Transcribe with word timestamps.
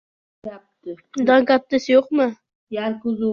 —Undan 1.19 1.45
kattasi 1.51 1.93
yo‘qmi? 1.97 2.29